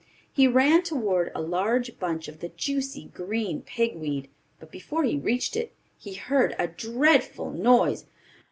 [0.33, 5.15] He ran toward a large bunch of the juicy, green pig weed, but before he
[5.15, 8.05] reached it he heard a dreadful noise.